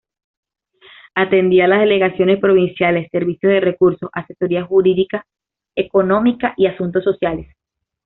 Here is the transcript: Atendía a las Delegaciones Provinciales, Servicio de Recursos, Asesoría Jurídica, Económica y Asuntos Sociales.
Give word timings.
Atendía 1.13 1.65
a 1.65 1.67
las 1.67 1.81
Delegaciones 1.81 2.39
Provinciales, 2.39 3.07
Servicio 3.11 3.49
de 3.51 3.59
Recursos, 3.59 4.09
Asesoría 4.13 4.63
Jurídica, 4.63 5.27
Económica 5.75 6.55
y 6.57 6.65
Asuntos 6.65 7.03
Sociales. 7.03 7.55